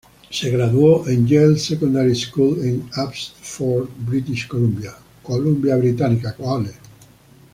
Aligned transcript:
Se 0.31 0.49
graduó 0.49 1.07
en 1.07 1.27
Yale 1.27 1.59
Secondary 1.59 2.15
School 2.15 2.65
en 2.65 2.89
Abbotsford, 2.95 3.87
British 3.99 4.47
Columbia. 4.47 4.95